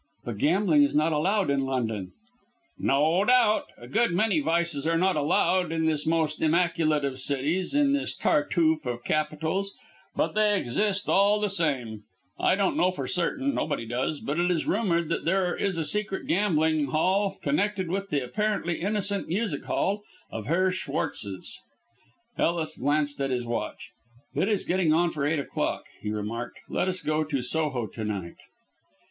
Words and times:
"But 0.25 0.39
gambling 0.39 0.81
is 0.81 0.95
not 0.95 1.13
allowed 1.13 1.51
in 1.51 1.63
London." 1.63 2.13
"No 2.79 3.23
doubt. 3.23 3.65
A 3.77 3.87
good 3.87 4.13
many 4.15 4.39
vices 4.39 4.87
are 4.87 4.97
not 4.97 5.15
allowed 5.15 5.71
in 5.71 5.85
this 5.85 6.07
most 6.07 6.41
immaculate 6.41 7.05
of 7.05 7.19
cities, 7.19 7.75
in 7.75 7.93
this 7.93 8.15
Tartuffe 8.17 8.87
of 8.87 9.03
capitals, 9.03 9.75
but 10.15 10.33
they 10.33 10.57
exist 10.59 11.07
all 11.07 11.39
the 11.39 11.51
same. 11.51 12.01
I 12.39 12.55
don't 12.55 12.75
know 12.77 12.89
for 12.89 13.05
certain, 13.07 13.53
nobody 13.53 13.85
does, 13.85 14.21
but 14.21 14.39
it 14.39 14.49
is 14.49 14.65
rumoured 14.65 15.07
that 15.09 15.23
there 15.25 15.55
is 15.55 15.77
a 15.77 15.85
secret 15.85 16.25
gambling 16.25 16.87
hell 16.89 17.37
connected 17.39 17.87
with 17.89 18.09
the 18.09 18.23
apparently 18.23 18.81
innocent 18.81 19.27
music 19.27 19.65
hall 19.65 20.01
of 20.31 20.47
Herr 20.47 20.71
Schwartz's." 20.71 21.59
Ellis 22.39 22.75
glanced 22.75 23.21
at 23.21 23.29
his 23.29 23.45
watch. 23.45 23.91
"It 24.33 24.47
is 24.49 24.65
getting 24.65 24.93
on 24.93 25.11
for 25.11 25.27
eight 25.27 25.37
o'clock," 25.37 25.83
he 26.01 26.09
remarked. 26.09 26.57
"Let 26.67 26.87
us 26.87 27.01
go 27.01 27.23
to 27.25 27.43
Soho 27.43 27.85
to 27.85 28.03
night." 28.03 28.37